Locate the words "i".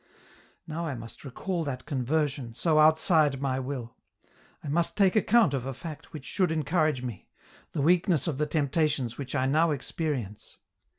0.87-0.95, 4.63-4.67, 9.35-9.45